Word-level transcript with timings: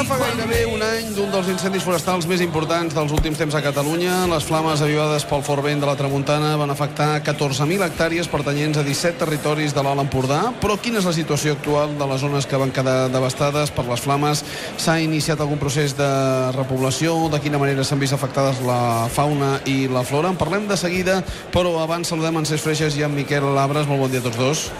Ja 0.00 0.06
fa 0.08 0.16
gairebé 0.16 0.62
un 0.64 0.80
any 0.80 1.10
d'un 1.12 1.28
dels 1.28 1.50
incendis 1.52 1.82
forestals 1.84 2.24
més 2.24 2.40
importants 2.40 2.94
dels 2.96 3.10
últims 3.12 3.36
temps 3.36 3.52
a 3.52 3.60
Catalunya. 3.60 4.14
Les 4.30 4.46
flames 4.48 4.80
avivades 4.80 5.26
pel 5.28 5.42
fort 5.44 5.60
vent 5.66 5.82
de 5.82 5.84
la 5.84 5.92
tramuntana 5.98 6.54
van 6.56 6.72
afectar 6.72 7.08
14.000 7.26 7.84
hectàrees 7.84 8.30
pertanyents 8.32 8.80
a 8.80 8.84
17 8.86 9.20
territoris 9.20 9.74
de 9.76 9.84
l'Alt 9.84 10.00
Empordà. 10.00 10.38
Però 10.62 10.78
quina 10.80 11.02
és 11.02 11.08
la 11.10 11.12
situació 11.12 11.52
actual 11.52 11.92
de 12.00 12.08
les 12.14 12.24
zones 12.24 12.48
que 12.48 12.62
van 12.62 12.72
quedar 12.72 13.10
devastades 13.12 13.74
per 13.76 13.84
les 13.90 14.00
flames? 14.00 14.40
S'ha 14.80 14.96
iniciat 15.04 15.44
algun 15.44 15.60
procés 15.60 15.92
de 15.98 16.08
repoblació? 16.56 17.28
De 17.28 17.42
quina 17.44 17.60
manera 17.60 17.84
s'han 17.84 18.00
vist 18.00 18.16
afectades 18.16 18.64
la 18.64 19.04
fauna 19.12 19.58
i 19.68 19.84
la 19.84 20.00
flora? 20.00 20.32
En 20.32 20.40
parlem 20.40 20.64
de 20.64 20.80
seguida, 20.80 21.20
però 21.52 21.76
abans 21.84 22.08
saludem 22.08 22.40
en 22.40 22.48
Cesc 22.48 22.70
Freixas 22.70 22.96
i 22.96 23.04
en 23.04 23.12
Miquel 23.20 23.52
Labres. 23.52 23.84
Molt 23.84 24.06
bon 24.06 24.16
dia 24.16 24.24
a 24.24 24.30
tots 24.30 24.40
dos. 24.40 24.70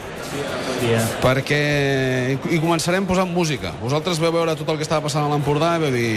Dia. 0.80 1.00
Perquè... 1.22 1.60
I 2.50 2.60
començarem 2.62 3.06
posant 3.08 3.30
música. 3.30 3.72
Vosaltres 3.82 4.20
veu 4.22 4.32
veure 4.34 4.56
tot 4.58 4.68
el 4.72 4.80
que 4.80 4.86
estava 4.86 5.04
passant 5.06 5.26
a 5.26 5.30
l'Empordà 5.32 5.76
i 5.76 5.84
veu 5.84 5.94
dir 5.94 6.10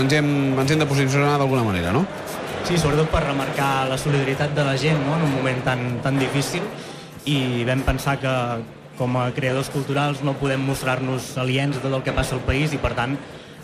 ens 0.00 0.16
hem, 0.16 0.30
ens 0.60 0.70
hem 0.70 0.82
de 0.82 0.88
posicionar 0.88 1.36
d'alguna 1.40 1.66
manera, 1.66 1.92
no? 1.94 2.04
Sí, 2.64 2.78
sobretot 2.80 3.10
per 3.12 3.20
remarcar 3.26 3.88
la 3.90 3.98
solidaritat 4.00 4.54
de 4.56 4.64
la 4.64 4.78
gent 4.80 4.96
no? 5.04 5.18
en 5.18 5.26
un 5.26 5.34
moment 5.36 5.58
tan, 5.66 5.82
tan 6.04 6.16
difícil 6.16 6.64
i 7.28 7.64
vam 7.68 7.82
pensar 7.84 8.16
que 8.22 8.32
com 8.96 9.16
a 9.20 9.26
creadors 9.36 9.68
culturals 9.74 10.22
no 10.24 10.36
podem 10.40 10.62
mostrar-nos 10.64 11.34
aliens 11.40 11.76
de 11.76 11.82
tot 11.84 11.92
el 11.92 12.04
que 12.06 12.14
passa 12.16 12.36
al 12.38 12.44
país 12.46 12.72
i 12.72 12.80
per 12.80 12.94
tant 12.96 13.18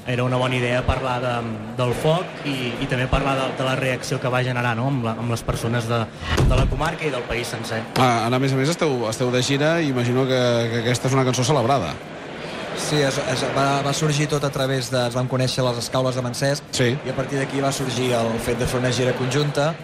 era 0.07 0.25
una 0.25 0.37
bona 0.37 0.57
idea 0.57 0.85
parlar 0.87 1.21
de, 1.23 1.35
del 1.79 1.93
foc 1.95 2.47
i, 2.49 2.73
i 2.83 2.89
també 2.91 3.07
parlar 3.11 3.37
de, 3.39 3.49
de 3.59 3.67
la 3.67 3.75
reacció 3.79 4.21
que 4.21 4.31
va 4.33 4.43
generar 4.47 4.75
no? 4.79 4.89
amb, 4.91 5.05
la, 5.05 5.13
amb 5.19 5.31
les 5.31 5.43
persones 5.47 5.89
de, 5.89 6.01
de 6.49 6.57
la 6.57 6.67
comarca 6.71 7.07
i 7.07 7.11
del 7.13 7.23
país 7.29 7.51
sencer. 7.53 7.83
Ah, 8.01 8.27
a 8.27 8.39
més 8.39 8.53
a 8.53 8.59
més 8.59 8.73
esteu, 8.73 9.05
esteu 9.11 9.31
de 9.31 9.43
gira 9.43 9.77
i 9.81 9.91
imagino 9.93 10.25
que, 10.29 10.41
que 10.73 10.81
aquesta 10.85 11.09
és 11.11 11.15
una 11.19 11.27
cançó 11.29 11.45
celebrada. 11.45 11.93
Sí, 12.81 12.97
es, 13.05 13.19
es, 13.29 13.45
va, 13.55 13.83
va 13.85 13.93
sorgir 13.93 14.27
tot 14.31 14.45
a 14.47 14.51
través 14.51 14.89
de... 14.91 15.03
Es 15.11 15.15
van 15.15 15.29
conèixer 15.29 15.63
les 15.67 15.79
escaules 15.83 16.17
de 16.17 16.23
Mancesc 16.25 16.65
Sí. 16.75 16.95
i 16.97 17.13
a 17.13 17.15
partir 17.17 17.39
d'aquí 17.39 17.61
va 17.61 17.73
sorgir 17.77 18.13
el 18.17 18.31
fet 18.41 18.59
de 18.59 18.67
fer 18.71 18.81
una 18.81 18.93
gira 18.95 19.13
conjunta 19.19 19.75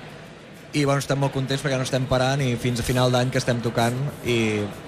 i 0.73 0.85
bueno, 0.85 1.01
estem 1.01 1.19
molt 1.21 1.35
contents 1.35 1.63
perquè 1.63 1.79
no 1.79 1.87
estem 1.87 2.07
parant 2.11 2.43
i 2.43 2.55
fins 2.61 2.81
a 2.81 2.87
final 2.87 3.13
d'any 3.13 3.31
que 3.33 3.39
estem 3.41 3.61
tocant 3.65 3.97
i, 4.25 4.39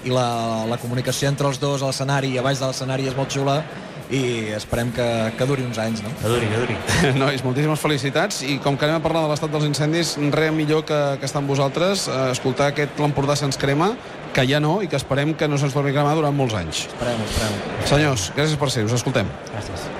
i 0.04 0.14
la, 0.14 0.64
la 0.68 0.78
comunicació 0.80 1.30
entre 1.30 1.48
els 1.48 1.60
dos 1.62 1.82
a 1.82 1.92
l'escenari 1.92 2.34
i 2.34 2.40
a 2.40 2.44
baix 2.44 2.60
de 2.60 2.66
l'escenari 2.66 3.08
és 3.08 3.16
molt 3.16 3.32
xula 3.32 3.62
i 4.10 4.54
esperem 4.56 4.90
que, 4.96 5.06
que 5.36 5.46
duri 5.48 5.64
uns 5.66 5.78
anys, 5.82 6.00
no? 6.04 6.12
Que 6.22 6.32
duri, 6.32 6.48
que 6.48 6.60
duri. 6.62 6.76
Nois, 7.22 7.44
moltíssimes 7.44 7.80
felicitats 7.82 8.40
i 8.46 8.56
com 8.64 8.78
que 8.80 8.88
anem 8.88 9.02
a 9.02 9.04
parlar 9.04 9.26
de 9.26 9.32
l'estat 9.34 9.52
dels 9.52 9.68
incendis, 9.68 10.14
res 10.32 10.54
millor 10.56 10.84
que, 10.88 11.00
que 11.20 11.28
estar 11.28 11.42
amb 11.42 11.52
vosaltres, 11.52 12.08
eh, 12.08 12.30
escoltar 12.32 12.72
aquest 12.72 13.00
l'Empordà 13.02 13.36
se'ns 13.36 13.60
crema, 13.60 13.92
que 14.32 14.48
ja 14.48 14.60
no, 14.64 14.78
i 14.84 14.88
que 14.88 14.96
esperem 14.96 15.36
que 15.36 15.48
no 15.48 15.60
se'ns 15.60 15.76
torni 15.76 15.92
a 15.92 15.98
cremar 16.00 16.16
durant 16.18 16.36
molts 16.36 16.56
anys. 16.56 16.86
Esperem, 16.88 17.24
esperem. 17.28 17.64
Senyors, 17.92 18.30
gràcies 18.36 18.60
per 18.60 18.72
ser, 18.72 18.88
us 18.88 18.96
escoltem. 18.96 19.28
Gràcies. 19.52 19.90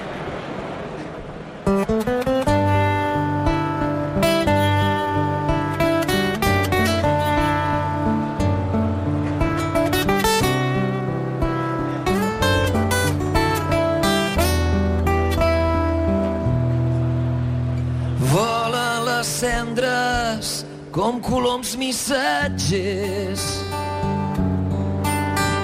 Cendres 19.38 20.66
com 20.90 21.20
coloms 21.22 21.76
missatgers 21.78 23.44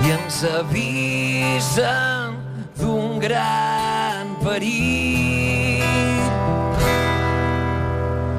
i 0.05 0.13
ens 0.15 0.37
avisen 0.61 2.37
d'un 2.79 3.19
gran 3.19 4.31
perill. 4.45 5.83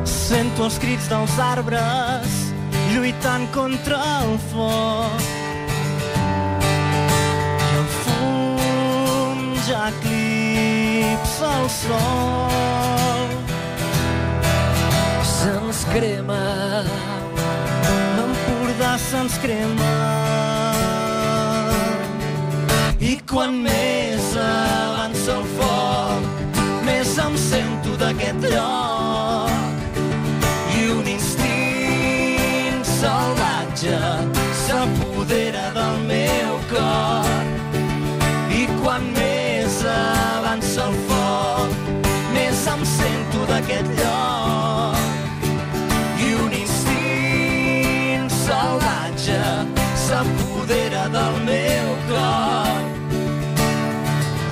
Sento 0.08 0.70
els 0.70 0.80
crits 0.80 1.10
dels 1.12 1.36
arbres 1.52 2.38
lluitant 2.94 3.50
contra 3.58 4.00
el 4.22 4.38
foc. 4.54 5.26
I 7.60 7.72
el 7.82 7.90
fum 7.98 9.50
ja 9.68 9.90
eclipsa 9.92 11.58
el 11.60 11.70
sol. 11.82 13.05
Se'ns 15.46 15.84
crema 15.94 16.38
L'Empordà 18.18 18.96
se'ns 18.98 19.36
crema. 19.44 19.92
I 22.98 23.14
quan 23.30 23.62
més 23.68 23.95
s'apodera 50.66 51.08
del 51.10 51.44
meu 51.46 51.88
cor. 52.10 52.82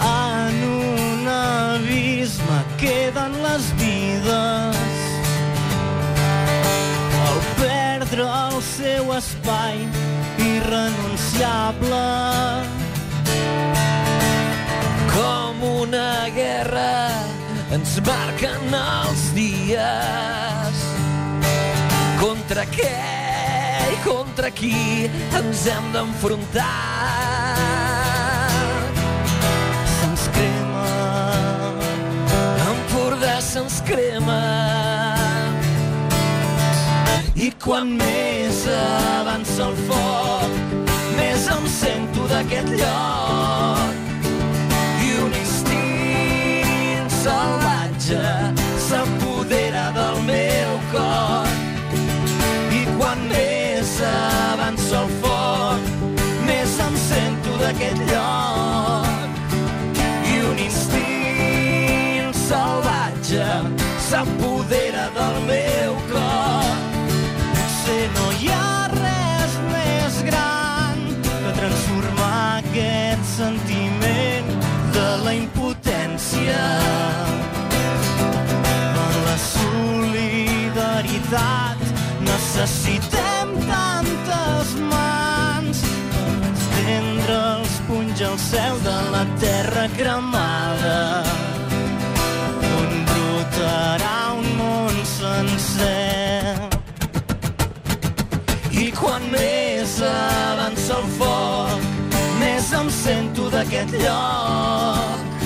En 0.06 0.56
un 0.64 1.28
abisme 1.28 2.60
queden 2.78 3.32
les 3.44 3.66
vides 3.78 4.78
al 7.28 7.40
perdre 7.58 8.24
el 8.24 8.62
seu 8.62 9.14
espai 9.14 9.88
irrenunciable. 10.38 12.06
com 15.14 15.64
una 15.84 16.28
guerra 16.34 17.22
ens 17.72 18.00
marquen 18.02 18.74
els 18.74 19.28
dies 19.38 20.80
contra 22.18 22.66
què 22.74 23.13
contra 24.04 24.52
qui 24.52 25.10
ens 25.38 25.66
hem 25.68 25.92
d'enfrontar. 25.94 26.68
Se'ns 29.96 30.28
crema, 30.36 30.86
Empordà 32.68 33.40
se'ns 33.42 33.82
crema. 33.88 34.40
I 37.36 37.52
quan 37.64 37.96
més 37.98 38.64
avança 38.78 39.68
el 39.70 39.76
foc, 39.90 40.86
més 41.18 41.50
em 41.58 41.68
sento 41.80 42.30
d'aquest 42.32 42.74
lloc. 42.78 44.00
I 45.04 45.12
un 45.26 45.38
instint 45.44 47.14
salvatge 47.24 48.26
s'apodera 48.88 49.33
d'aquest 57.74 58.00
lloc. 58.12 59.30
I 60.30 60.34
un 60.50 60.58
instint 60.60 62.34
salvatge 62.34 63.48
s'apodera 64.08 65.06
del 65.18 65.36
meu 65.50 65.92
cor. 66.12 66.76
Potser 67.54 68.06
no 68.18 68.26
hi 68.40 68.48
ha 68.54 68.88
res 68.94 69.52
més 69.72 70.14
gran 70.30 70.98
que 71.24 71.52
transformar 71.60 72.44
aquest 72.60 73.24
sentiment 73.38 74.48
de 74.94 75.10
la 75.26 75.34
impotència 75.40 76.62
en 79.04 79.14
la 79.26 79.38
solidaritat 79.48 80.70
necessitem 82.30 83.13
cel 88.54 88.76
de 88.84 89.00
la 89.14 89.26
terra 89.42 89.86
cremada 89.98 91.24
on 92.80 92.92
brotarà 93.10 94.18
un 94.38 94.48
món 94.60 94.96
sencer 95.10 96.54
I 98.84 98.92
quan 99.00 99.26
més 99.32 99.96
avança 100.06 101.00
el 101.00 101.08
foc, 101.18 101.88
més 102.42 102.70
em 102.78 102.90
sento 102.94 103.50
d'aquest 103.54 103.94
lloc. 104.04 105.44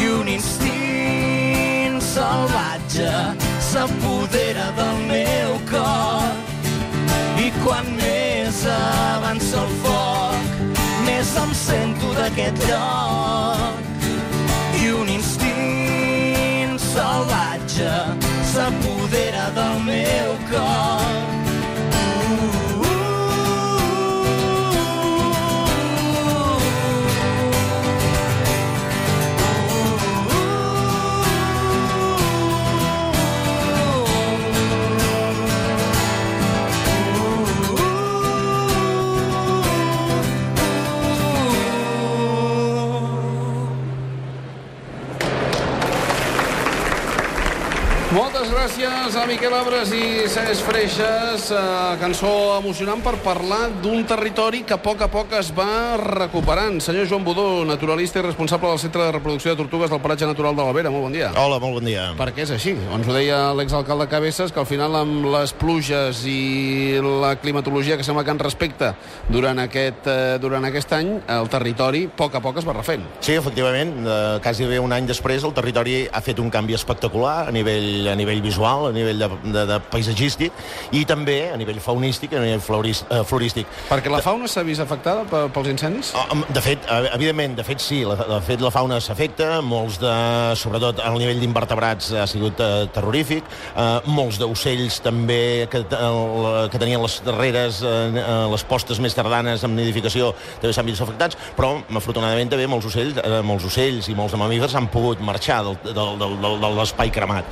I 0.00 0.08
un 0.18 0.28
instint 0.36 2.00
salvatge 2.02 3.12
s'apodera 3.70 4.68
del 4.80 5.02
meu 5.12 5.56
cor. 5.70 6.32
I 7.46 7.48
quan 7.62 7.86
més 8.00 8.64
avança 8.76 9.62
el 9.62 9.74
foc, 9.84 10.25
em 11.34 11.54
sento 11.54 12.14
d'aquest 12.14 12.68
lloc. 12.68 13.35
Gràcies 49.06 49.22
a 49.22 49.26
Miquel 49.30 49.54
Abres 49.54 49.90
i 49.94 50.26
Cesc 50.26 50.64
Freixas. 50.66 51.44
Eh, 51.54 51.96
cançó 52.00 52.56
emocionant 52.58 52.98
per 53.04 53.14
parlar 53.22 53.68
d'un 53.82 54.02
territori 54.02 54.64
que 54.66 54.74
a 54.74 54.80
poc 54.82 55.04
a 55.04 55.06
poc 55.06 55.30
es 55.38 55.52
va 55.54 55.94
recuperant. 56.00 56.80
Senyor 56.82 57.06
Joan 57.06 57.22
Budó, 57.22 57.64
naturalista 57.64 58.18
i 58.18 58.22
responsable 58.24 58.68
del 58.68 58.80
Centre 58.80 59.04
de 59.04 59.12
Reproducció 59.12 59.52
de 59.52 59.60
Tortugues 59.62 59.90
del 59.90 60.00
Paratge 60.00 60.26
Natural 60.26 60.56
de 60.56 60.64
l'Albera. 60.64 60.90
Molt 60.90 61.04
bon 61.04 61.14
dia. 61.14 61.30
Hola, 61.38 61.60
molt 61.62 61.78
bon 61.78 61.86
dia. 61.86 62.08
Per 62.18 62.32
què 62.34 62.42
és 62.42 62.50
així? 62.50 62.72
Ens 62.74 63.06
ho 63.06 63.14
deia 63.14 63.52
l'exalcalde 63.54 64.08
Cabezas, 64.10 64.50
que 64.50 64.58
al 64.58 64.66
final 64.66 64.96
amb 64.98 65.30
les 65.36 65.54
pluges 65.54 66.24
i 66.26 66.98
la 66.98 67.36
climatologia 67.38 67.96
que 67.96 68.02
sembla 68.02 68.24
que 68.24 68.34
en 68.34 68.42
respecta 68.42 68.96
durant 69.30 69.62
aquest, 69.62 70.10
eh, 70.10 70.38
durant 70.42 70.66
aquest 70.66 70.96
any, 70.98 71.20
el 71.28 71.52
territori 71.52 72.08
a 72.10 72.16
poc 72.24 72.34
a 72.34 72.42
poc 72.42 72.58
es 72.58 72.66
va 72.66 72.74
refent. 72.74 73.06
Sí, 73.20 73.38
efectivament, 73.38 73.94
eh, 74.02 74.40
quasi 74.42 74.66
bé 74.66 74.80
un 74.80 74.92
any 74.92 75.06
després 75.06 75.44
el 75.44 75.54
territori 75.54 76.08
ha 76.10 76.20
fet 76.20 76.42
un 76.42 76.50
canvi 76.50 76.74
espectacular 76.74 77.46
a 77.46 77.54
nivell, 77.54 78.08
a 78.08 78.18
nivell 78.18 78.42
visual, 78.42 78.88
a 78.88 78.95
nivell 78.96 79.20
de, 79.22 79.28
de, 79.54 79.64
de 79.70 79.78
paisatgístic 79.92 80.52
i 80.96 81.04
també 81.08 81.38
a 81.52 81.56
nivell 81.60 81.78
faunístic 81.84 82.32
i 82.32 82.40
a 82.40 82.42
nivell 82.44 82.60
floris, 82.64 83.04
eh, 83.10 83.22
florístic. 83.28 83.66
Perquè 83.90 84.10
la 84.12 84.22
fauna 84.24 84.48
s'ha 84.50 84.64
vist 84.66 84.80
afectada 84.82 85.24
pe- 85.28 85.46
pels 85.54 85.68
incendis? 85.74 86.12
Ah, 86.16 86.26
De 86.56 86.60
fet, 86.64 86.84
eh, 86.88 87.10
evidentment, 87.14 87.56
de 87.58 87.64
fet 87.66 87.80
sí, 87.84 88.02
la, 88.08 88.16
de 88.16 88.40
fet 88.46 88.60
la 88.64 88.70
fauna 88.74 89.00
s'afecta, 89.00 89.60
molts 89.62 89.98
de, 90.02 90.12
sobretot 90.56 91.00
al 91.04 91.18
nivell 91.20 91.40
d'invertebrats 91.42 92.12
ha 92.16 92.26
sigut 92.30 92.60
eh, 92.60 92.86
terrorífic, 92.94 93.44
eh, 93.76 93.86
molts 94.06 94.38
d'ocells 94.40 95.00
també 95.04 95.66
que, 95.70 95.82
el, 95.84 96.68
que 96.72 96.78
tenien 96.82 97.02
les 97.02 97.18
darreres, 97.26 97.82
eh, 97.82 97.94
eh, 98.22 98.36
les 98.52 98.64
postes 98.68 99.00
més 99.04 99.14
tardanes 99.16 99.64
amb 99.66 99.76
nidificació 99.78 100.32
també 100.60 100.72
s'han 100.76 100.86
vist 100.88 101.02
afectats, 101.04 101.36
però 101.56 101.74
afortunadament 101.96 102.50
també 102.52 102.66
molts 102.70 102.86
ocells, 102.90 103.18
eh, 103.22 103.40
molts 103.46 103.66
ocells 103.68 104.08
i 104.08 104.14
molts 104.18 104.32
de 104.36 104.40
mamífers 104.40 104.74
han 104.78 104.88
pogut 104.92 105.20
marxar 105.20 105.62
del, 105.66 105.76
del, 105.84 106.16
del, 106.22 106.36
del, 106.42 106.58
de 106.62 106.70
l'espai 106.78 107.10
cremat. 107.14 107.44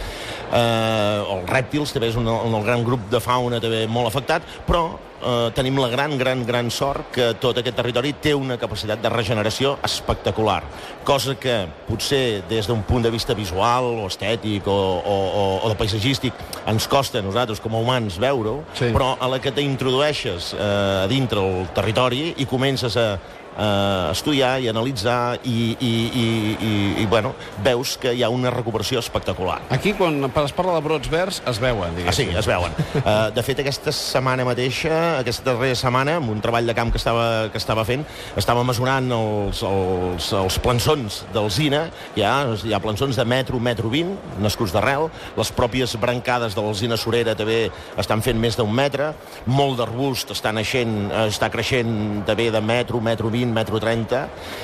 Eh, 0.54 1.33
els 1.38 1.48
rèptils 1.50 1.92
també 1.92 2.08
és 2.12 2.16
un, 2.20 2.26
un 2.28 2.62
gran 2.64 2.84
grup 2.86 3.08
de 3.10 3.20
fauna 3.20 3.60
també 3.60 3.86
molt 3.90 4.08
afectat, 4.10 4.42
però 4.66 4.84
eh, 5.24 5.50
tenim 5.56 5.78
la 5.80 5.88
gran, 5.92 6.16
gran, 6.18 6.44
gran 6.46 6.70
sort 6.70 7.10
que 7.14 7.32
tot 7.40 7.58
aquest 7.60 7.76
territori 7.76 8.12
té 8.22 8.34
una 8.34 8.56
capacitat 8.60 9.02
de 9.02 9.10
regeneració 9.12 9.76
espectacular, 9.84 10.62
cosa 11.04 11.34
que 11.40 11.66
potser 11.88 12.42
des 12.48 12.66
d'un 12.68 12.82
punt 12.86 13.04
de 13.04 13.10
vista 13.10 13.34
visual 13.34 13.84
o 14.02 14.06
estètic 14.08 14.66
o, 14.66 14.72
o, 15.04 15.14
o, 15.14 15.44
o 15.64 15.68
de 15.72 15.76
paisatgístic 15.80 16.32
ens 16.70 16.88
costa 16.88 17.18
a 17.20 17.22
nosaltres 17.26 17.60
com 17.60 17.74
a 17.74 17.80
humans 17.84 18.18
veure-ho, 18.20 18.62
Sí. 18.74 18.90
però 18.94 19.14
a 19.20 19.28
la 19.28 19.38
que 19.40 19.52
t'introdueixes 19.52 20.52
eh, 20.54 21.04
a 21.04 21.06
dintre 21.10 21.40
el 21.40 21.66
territori 21.74 22.34
i 22.38 22.46
comences 22.46 22.96
a, 22.96 23.18
a 23.56 24.10
estudiar 24.12 24.56
i 24.62 24.68
analitzar 24.68 25.38
i, 25.44 25.76
i, 25.80 25.92
i, 26.10 26.26
i, 26.58 26.72
i 27.02 27.06
bueno, 27.06 27.34
veus 27.64 27.96
que 28.00 28.12
hi 28.14 28.22
ha 28.24 28.30
una 28.32 28.50
recuperació 28.50 28.98
espectacular. 29.02 29.60
Aquí, 29.74 29.92
quan 29.94 30.18
es 30.24 30.52
parla 30.56 30.74
de 30.74 30.80
brots 30.84 31.10
verds, 31.10 31.42
es 31.46 31.60
veuen, 31.62 31.94
Ah, 32.06 32.12
sí, 32.12 32.24
diguéssim. 32.24 32.38
es 32.38 32.46
veuen. 32.46 32.72
Uh, 33.04 33.30
de 33.36 33.42
fet, 33.46 33.60
aquesta 33.62 33.92
setmana 33.94 34.44
mateixa, 34.46 35.20
aquesta 35.20 35.52
darrera 35.52 35.76
setmana, 35.78 36.16
amb 36.20 36.30
un 36.32 36.40
treball 36.44 36.66
de 36.66 36.74
camp 36.74 36.90
que 36.92 36.98
estava, 36.98 37.48
que 37.52 37.58
estava 37.58 37.84
fent, 37.84 38.04
estava 38.36 38.64
mesurant 38.64 39.10
els, 39.14 39.62
els, 39.62 40.30
els 40.40 40.58
plançons 40.64 41.22
d'alzina, 41.34 41.84
hi 42.16 42.24
ha, 42.26 42.34
hi 42.64 42.72
ha 42.74 42.80
plançons 42.82 43.16
de 43.16 43.24
metro, 43.28 43.60
metro 43.60 43.90
20, 43.92 44.40
nascuts 44.42 44.72
d'arrel, 44.74 45.08
les 45.36 45.52
pròpies 45.54 45.94
brancades 46.00 46.54
de 46.56 46.62
l'alzina 46.64 46.96
sorera 47.00 47.34
també 47.38 47.68
estan 48.00 48.22
fent 48.24 48.38
més 48.40 48.56
d'un 48.58 48.72
metre, 48.74 49.12
molt 49.46 49.78
d'arbust 49.78 50.32
està 50.34 50.52
naixent, 50.54 50.94
eh, 51.10 51.26
està 51.28 51.50
creixent 51.52 52.24
també 52.26 52.50
de 52.54 52.60
metro, 52.64 53.00
metro 53.04 53.30
20, 53.30 53.43
metro 53.52 53.80
30, 53.82 54.22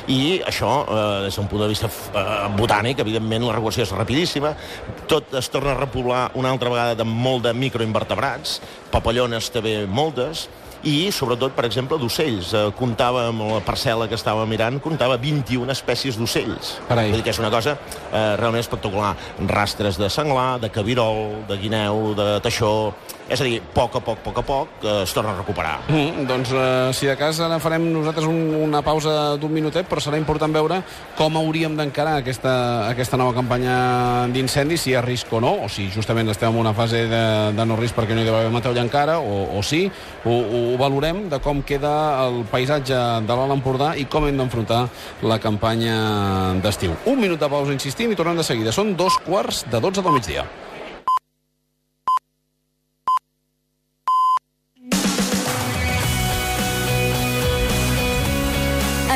i 0.08 0.40
això, 0.46 0.72
eh, 0.86 1.24
des 1.26 1.36
d'un 1.36 1.50
punt 1.50 1.62
de 1.62 1.68
vista 1.68 1.90
eh, 1.90 2.48
botànic, 2.56 3.02
evidentment 3.04 3.44
la 3.48 3.58
regulació 3.58 3.84
és 3.84 3.92
rapidíssima, 3.92 4.54
tot 5.10 5.34
es 5.34 5.50
torna 5.50 5.74
a 5.74 5.80
repoblar 5.80 6.30
una 6.34 6.50
altra 6.50 6.70
vegada 6.70 6.94
de 6.94 7.04
molt 7.04 7.44
de 7.44 7.54
microinvertebrats, 7.54 8.60
papallones 8.90 9.50
també 9.50 9.86
moltes, 9.86 10.48
i 10.86 11.10
sobretot, 11.12 11.52
per 11.52 11.66
exemple, 11.68 11.98
d'ocells. 12.00 12.54
Eh, 12.56 12.64
comptava 12.78 13.26
amb 13.28 13.44
la 13.50 13.60
parcel·la 13.64 14.08
que 14.08 14.16
estava 14.16 14.46
mirant, 14.48 14.80
comptava 14.80 15.18
21 15.20 15.68
espècies 15.74 16.16
d'ocells. 16.16 16.78
Vull 17.12 17.20
dir 17.20 17.26
que 17.26 17.34
és 17.34 17.40
una 17.42 17.52
cosa 17.52 17.76
eh, 17.76 18.36
realment 18.40 18.64
espectacular. 18.64 19.14
Rastres 19.50 20.00
de 20.00 20.08
senglar, 20.12 20.58
de 20.60 20.72
cabirol, 20.72 21.42
de 21.48 21.60
guineu, 21.60 22.14
de 22.16 22.32
teixó... 22.44 22.94
És 23.30 23.38
a 23.38 23.46
dir, 23.46 23.60
poc 23.74 23.94
a 23.94 24.00
poc, 24.02 24.18
poc 24.24 24.38
a 24.40 24.42
poc, 24.42 24.70
eh, 24.82 25.02
es 25.04 25.12
torna 25.14 25.30
a 25.30 25.38
recuperar. 25.38 25.76
Mm, 25.86 26.26
doncs, 26.26 26.50
eh, 26.50 26.90
si 26.92 27.06
de 27.06 27.14
cas, 27.16 27.38
ara 27.38 27.60
farem 27.62 27.84
nosaltres 27.92 28.26
un, 28.26 28.54
una 28.58 28.82
pausa 28.82 29.36
d'un 29.38 29.52
minutet, 29.54 29.86
però 29.86 30.02
serà 30.02 30.18
important 30.18 30.50
veure 30.52 30.80
com 31.14 31.36
hauríem 31.38 31.76
d'encarar 31.78 32.16
aquesta, 32.18 32.88
aquesta 32.88 33.16
nova 33.16 33.32
campanya 33.32 34.26
d'incendis, 34.34 34.82
si 34.82 34.90
hi 34.90 34.96
ha 34.98 35.02
risc 35.04 35.30
o 35.32 35.40
no, 35.40 35.52
o 35.64 35.68
si 35.68 35.86
justament 35.94 36.28
estem 36.28 36.50
en 36.50 36.58
una 36.58 36.74
fase 36.74 37.04
de, 37.06 37.22
de 37.54 37.66
no 37.66 37.76
risc 37.78 37.94
perquè 37.94 38.16
no 38.18 38.24
hi 38.24 38.26
deu 38.26 38.34
haver 38.34 38.50
matèria 38.50 38.82
encara, 38.82 39.20
o, 39.20 39.44
o 39.58 39.62
sí, 39.62 39.84
ho, 40.24 40.34
ho 40.34 40.62
valorem 40.80 41.28
de 41.30 41.38
com 41.38 41.62
queda 41.62 41.92
el 42.26 42.42
paisatge 42.50 42.98
de 43.28 43.36
l'Alt 43.36 43.54
Empordà 43.54 43.92
i 43.94 44.08
com 44.10 44.26
hem 44.26 44.42
d'enfrontar 44.42 44.82
la 45.22 45.38
campanya 45.38 46.56
d'estiu. 46.64 46.98
Un 47.06 47.22
minut 47.22 47.38
de 47.38 47.48
pausa, 47.52 47.70
insistim, 47.72 48.10
i 48.10 48.18
tornem 48.18 48.42
de 48.42 48.46
seguida. 48.46 48.74
Són 48.74 48.96
dos 48.98 49.20
quarts 49.22 49.62
de 49.70 49.78
12 49.78 50.02
del 50.02 50.18
migdia. 50.18 50.48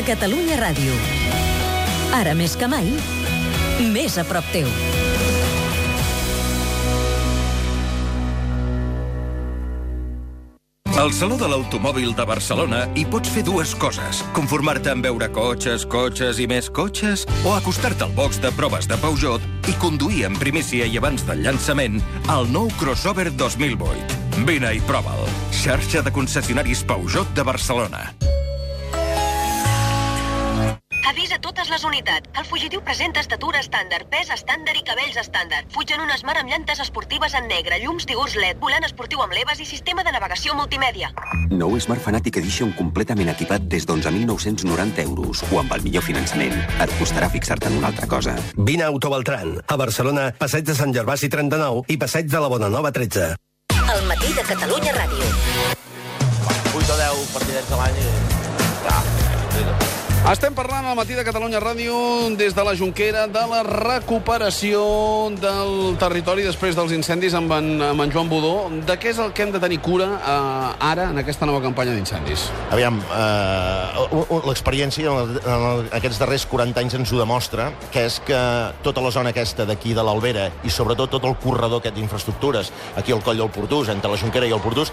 Catalunya 0.05 0.59
Ràdio. 0.61 0.93
Ara 2.13 2.35
més 2.37 2.59
que 2.61 2.67
mai, 2.69 2.91
més 3.89 4.19
a 4.21 4.25
prop 4.29 4.45
teu. 4.53 4.67
Al 11.01 11.09
Saló 11.17 11.39
de 11.41 11.49
l'Automòbil 11.49 12.13
de 12.17 12.27
Barcelona 12.29 12.83
hi 13.01 13.07
pots 13.09 13.33
fer 13.33 13.47
dues 13.49 13.73
coses. 13.81 14.21
Conformar-te 14.37 14.93
en 14.93 15.01
veure 15.05 15.31
cotxes, 15.33 15.89
cotxes 15.89 16.37
i 16.37 16.51
més 16.53 16.69
cotxes, 16.69 17.25
o 17.49 17.57
acostar-te 17.57 18.05
al 18.05 18.13
box 18.13 18.43
de 18.45 18.53
proves 18.61 18.85
de 18.91 19.01
Peugeot 19.01 19.73
i 19.73 19.79
conduir 19.81 20.27
en 20.29 20.37
primícia 20.37 20.85
i 20.85 21.01
abans 21.01 21.25
del 21.25 21.41
llançament 21.49 21.97
el 22.29 22.53
nou 22.53 22.69
crossover 22.77 23.31
2008. 23.33 24.45
Vine 24.45 24.77
i 24.77 24.85
prova'l. 24.85 25.25
Xarxa 25.65 26.05
de 26.05 26.13
concessionaris 26.13 26.85
Peugeot 26.85 27.33
de 27.33 27.49
Barcelona. 27.55 28.05
Avís 31.05 31.35
a 31.35 31.39
totes 31.39 31.69
les 31.69 31.83
unitats. 31.85 32.31
El 32.33 32.47
fugitiu 32.49 32.81
presenta 32.81 33.21
estatura 33.21 33.61
estàndard, 33.61 34.07
pes 34.09 34.31
estàndard 34.33 34.79
i 34.79 34.85
cabells 34.89 35.19
estàndard. 35.21 35.69
Fuig 35.75 35.91
en 35.93 36.01
una 36.01 36.17
Smart 36.17 36.41
amb 36.41 36.49
llantes 36.49 36.79
esportives 36.81 37.35
en 37.37 37.45
negre, 37.51 37.77
llums 37.83 38.07
Tigurs 38.09 38.39
LED, 38.41 38.57
volant 38.63 38.87
esportiu 38.89 39.21
amb 39.21 39.35
leves 39.37 39.61
i 39.61 39.67
sistema 39.69 40.01
de 40.01 40.15
navegació 40.15 40.55
multimèdia. 40.57 41.11
Nou 41.51 41.77
Smart 41.77 42.01
Fanatic 42.01 42.39
Edition 42.41 42.73
completament 42.79 43.29
equipat 43.35 43.67
des 43.69 43.85
d'11.990 43.85 45.05
euros 45.05 45.43
o 45.51 45.61
amb 45.61 45.75
el 45.77 45.85
millor 45.85 46.07
finançament. 46.07 46.57
Et 46.81 46.95
costarà 46.97 47.29
fixar-te 47.29 47.69
en 47.69 47.77
una 47.83 47.91
altra 47.93 48.09
cosa. 48.09 48.39
Vine 48.57 48.87
a 48.87 48.93
Autobaltran, 48.95 49.59
a 49.61 49.77
Barcelona, 49.77 50.31
passeig 50.39 50.65
de 50.65 50.79
Sant 50.79 50.95
Gervasi 50.97 51.29
39 51.29 51.85
i 51.93 51.99
passeig 52.01 52.33
de 52.33 52.41
la 52.41 52.49
Bonanova 52.49 52.95
13. 52.97 53.35
El 53.85 54.09
matí 54.09 54.33
de 54.33 54.47
Catalunya 54.49 54.97
Ràdio. 54.97 55.29
8 56.73 56.81
o 56.81 56.97
10 56.97 57.29
partidets 57.37 57.77
a 57.77 57.83
l'any 57.83 58.01
i... 58.01 58.09
Ja, 58.89 59.94
Estem 60.25 60.55
parlant 60.57 60.87
al 60.89 60.95
matí 60.97 61.13
de 61.13 61.21
Catalunya 61.21 61.59
Ràdio 61.61 61.95
des 62.41 62.55
de 62.57 62.63
la 62.65 62.73
Junquera 62.73 63.27
de 63.29 63.41
la 63.45 63.59
recuperació 63.67 64.79
del 65.37 65.99
territori 66.01 66.47
després 66.47 66.73
dels 66.79 66.95
incendis 66.97 67.37
amb 67.37 67.53
en, 67.53 67.67
amb 67.91 68.01
en 68.01 68.15
Joan 68.15 68.31
Budó. 68.33 68.55
De 68.89 68.97
què 68.97 69.11
és 69.13 69.21
el 69.21 69.35
que 69.37 69.45
hem 69.45 69.53
de 69.53 69.61
tenir 69.61 69.83
cura 69.85 70.07
eh, 70.17 70.87
ara 70.89 71.11
en 71.13 71.21
aquesta 71.21 71.45
nova 71.45 71.61
campanya 71.61 71.93
d'incendis? 71.93 72.47
Aviam, 72.73 73.03
eh, 73.05 74.39
l'experiència 74.49 75.13
en, 75.13 75.37
aquests 76.01 76.23
darrers 76.23 76.49
40 76.49 76.81
anys 76.81 76.97
ens 77.03 77.13
ho 77.13 77.21
demostra, 77.21 77.69
que 77.93 78.07
és 78.09 78.17
que 78.25 78.41
tota 78.87 79.05
la 79.05 79.13
zona 79.13 79.35
aquesta 79.37 79.69
d'aquí 79.69 79.93
de 79.93 80.07
l'Albera 80.09 80.49
i 80.65 80.73
sobretot 80.73 81.13
tot 81.19 81.29
el 81.29 81.37
corredor 81.45 81.85
aquest 81.85 82.01
d'infraestructures, 82.01 82.73
aquí 82.97 83.13
al 83.13 83.21
coll 83.21 83.45
del 83.45 83.53
Portús, 83.53 83.93
entre 83.93 84.09
la 84.09 84.17
Junquera 84.17 84.49
i 84.49 84.57
el 84.57 84.65
Portús, 84.65 84.89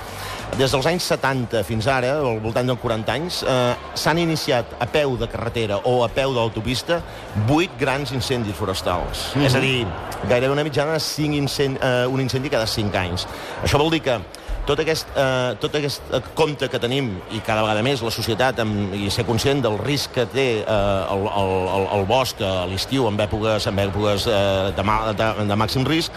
Des 0.59 0.73
dels 0.73 0.85
anys 0.89 1.05
70 1.07 1.63
fins 1.63 1.87
ara, 1.87 2.17
al 2.19 2.41
voltant 2.43 2.67
dels 2.67 2.79
40 2.81 3.13
anys, 3.13 3.39
eh, 3.47 3.75
s'han 3.95 4.19
iniciat 4.19 4.75
a 4.83 4.87
peu 4.91 5.15
de 5.17 5.29
carretera 5.31 5.77
o 5.87 6.03
a 6.03 6.09
peu 6.11 6.33
d'autopista 6.35 6.99
8 7.47 7.79
grans 7.79 8.11
incendis 8.11 8.55
forestals. 8.55 9.31
Mm 9.33 9.41
-hmm. 9.41 9.45
És 9.45 9.55
a 9.55 9.59
dir, 9.59 9.87
gairebé 10.27 10.51
una 10.51 10.63
mitjana 10.63 10.93
de 10.93 10.99
5 10.99 11.35
incendi, 11.35 11.79
eh, 11.81 12.05
un 12.07 12.19
incendi 12.19 12.49
cada 12.49 12.67
5 12.67 12.97
anys. 12.97 13.27
Això 13.63 13.77
vol 13.77 13.89
dir 13.89 14.01
que 14.01 14.19
tot 14.65 14.79
aquest, 14.79 15.07
eh, 15.15 15.55
tot 15.59 15.73
aquest 15.75 16.01
compte 16.37 16.69
que 16.69 16.79
tenim 16.79 17.09
i 17.31 17.39
cada 17.39 17.63
vegada 17.63 17.81
més 17.81 18.01
la 18.01 18.11
societat 18.11 18.59
amb, 18.59 18.93
i 18.93 19.09
ser 19.09 19.25
conscient 19.25 19.61
del 19.61 19.77
risc 19.81 20.11
que 20.11 20.25
té 20.25 20.47
eh, 20.61 21.13
el, 21.15 21.25
el, 21.25 21.51
el, 21.77 21.87
el 21.97 22.05
bosc 22.05 22.41
a 22.41 22.67
l'estiu 22.69 23.07
en 23.09 23.17
èpoques, 23.17 23.67
en 23.67 23.79
èpoques 23.79 24.27
eh, 24.27 24.71
de, 24.77 24.83
ma, 24.83 25.13
de, 25.17 25.31
de 25.49 25.55
màxim 25.55 25.85
risc 25.87 26.11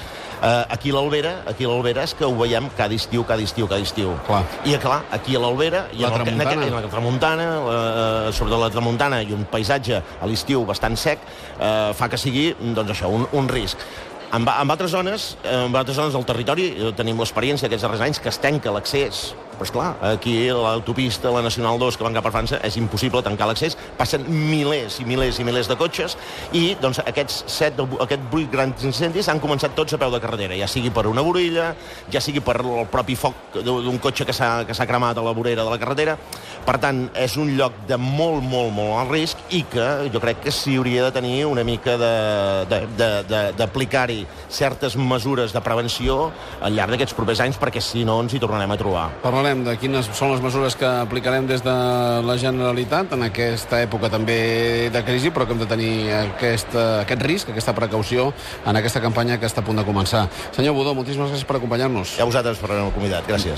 eh, 0.45 0.65
aquí 0.69 0.91
a 0.91 0.95
l'Albera, 0.95 1.35
aquí 1.49 1.65
a 1.65 1.73
l'Albera 1.73 2.05
és 2.05 2.15
que 2.15 2.27
ho 2.29 2.33
veiem 2.37 2.69
cada 2.77 2.95
estiu, 2.95 3.25
cada 3.27 3.43
estiu, 3.43 3.69
cada 3.71 3.83
estiu. 3.83 4.15
Clar. 4.29 4.43
I 4.69 4.77
clar, 4.83 5.03
aquí 5.15 5.37
a 5.37 5.43
l'Albera 5.43 5.87
La 5.93 6.09
en, 6.09 6.13
el, 6.13 6.23
tramuntana. 6.23 6.51
aquest, 6.51 6.67
en 6.69 6.75
la 6.75 6.91
tramuntana, 6.93 7.47
eh, 7.75 8.33
sobretot 8.33 8.61
la 8.61 8.73
tramuntana 8.75 9.23
i 9.23 9.33
un 9.37 9.47
paisatge 9.51 10.01
a 10.21 10.27
l'estiu 10.31 10.65
bastant 10.69 10.99
sec, 11.01 11.23
eh, 11.59 11.93
fa 11.97 12.11
que 12.13 12.21
sigui 12.21 12.51
doncs 12.61 12.97
això, 12.97 13.09
un, 13.09 13.27
un 13.33 13.49
risc. 13.49 13.81
En, 14.35 14.43
en 14.43 14.71
altres 14.71 14.91
zones, 14.91 15.37
en 15.47 15.75
altres 15.77 15.97
zones 15.97 16.15
del 16.17 16.25
territori, 16.27 16.71
eh, 16.75 16.93
tenim 16.97 17.21
l'experiència 17.23 17.71
aquests 17.71 17.87
darrers 17.87 18.07
anys 18.09 18.21
que 18.21 18.33
es 18.33 18.41
tanca 18.43 18.73
l'accés 18.75 19.33
però 19.55 19.69
esclar, 19.69 19.89
aquí 20.03 20.49
l'autopista, 20.51 21.31
la 21.31 21.43
Nacional 21.43 21.79
2, 21.79 21.97
que 21.97 22.05
van 22.05 22.17
cap 22.17 22.27
a 22.27 22.33
França, 22.35 22.59
és 22.67 22.77
impossible 22.81 23.23
tancar 23.23 23.47
l'accés. 23.47 23.77
Passen 23.99 24.25
milers 24.29 25.01
i 25.01 25.05
milers 25.09 25.39
i 25.41 25.45
milers 25.47 25.69
de 25.71 25.77
cotxes 25.79 26.17
i 26.57 26.77
doncs, 26.81 26.99
aquests 27.05 27.45
set, 27.51 27.79
aquests 27.79 28.31
vuit 28.33 28.51
grans 28.51 28.85
incendis 28.87 29.29
han 29.31 29.41
començat 29.43 29.75
tots 29.77 29.95
a 29.95 29.99
peu 30.01 30.11
de 30.13 30.21
carretera, 30.23 30.57
ja 30.59 30.69
sigui 30.71 30.91
per 30.95 31.07
una 31.11 31.23
vorella, 31.25 31.75
ja 32.13 32.21
sigui 32.25 32.41
per 32.45 32.57
el 32.63 32.87
propi 32.91 33.15
foc 33.19 33.35
d'un 33.65 33.99
cotxe 34.03 34.25
que 34.27 34.35
s'ha 34.35 34.87
cremat 34.89 35.19
a 35.19 35.23
la 35.25 35.35
vorera 35.37 35.65
de 35.65 35.71
la 35.71 35.79
carretera. 35.81 36.17
Per 36.65 36.79
tant, 36.81 37.11
és 37.21 37.37
un 37.37 37.51
lloc 37.59 37.73
de 37.89 37.97
molt, 38.01 38.43
molt, 38.43 38.73
molt 38.73 38.97
alt 39.03 39.11
risc 39.13 39.37
i 39.53 39.63
que 39.69 40.09
jo 40.13 40.21
crec 40.23 40.41
que 40.47 40.53
s'hi 40.55 40.79
hauria 40.81 41.05
de 41.07 41.13
tenir 41.13 41.45
una 41.47 41.65
mica 41.67 41.97
d'aplicar-hi 43.59 44.27
certes 44.49 44.97
mesures 44.97 45.53
de 45.53 45.61
prevenció 45.65 46.33
al 46.65 46.75
llarg 46.77 46.91
d'aquests 46.95 47.17
propers 47.19 47.41
anys 47.45 47.61
perquè 47.61 47.81
si 47.85 48.05
no 48.09 48.21
ens 48.23 48.33
hi 48.35 48.41
tornarem 48.41 48.71
a 48.73 48.79
trobar. 48.81 49.07
Parlarem 49.23 49.65
de 49.67 49.77
quines 49.81 50.09
són 50.17 50.33
les 50.33 50.43
mesures 50.45 50.77
que 50.79 50.89
aplicarem 50.89 51.45
des 51.51 51.61
de 51.65 51.75
la 52.25 52.37
Generalitat 52.41 53.13
en 53.13 53.23
aquesta 53.29 53.84
època 53.87 54.11
també 54.13 54.91
de 54.93 55.05
crisi, 55.07 55.31
però 55.35 55.47
que 55.47 55.55
hem 55.57 55.63
de 55.63 55.69
tenir 55.71 55.93
aquest, 56.19 56.75
aquest 57.05 57.23
risc, 57.23 57.53
aquesta 57.55 57.77
precaució 57.77 58.33
en 58.65 58.81
aquesta 58.81 59.03
campanya 59.05 59.39
que 59.39 59.47
està 59.51 59.63
a 59.63 59.67
punt 59.67 59.81
de 59.81 59.87
començar. 59.87 60.27
Senyor 60.57 60.75
Budó, 60.77 60.95
moltíssimes 60.97 61.31
gràcies 61.31 61.47
per 61.49 61.61
acompanyar-nos. 61.61 62.19
I 62.19 62.25
a 62.25 62.29
vosaltres 62.29 62.59
per 62.63 62.73
haver-me 62.73 62.95
convidat. 62.97 63.29
Gràcies. 63.29 63.53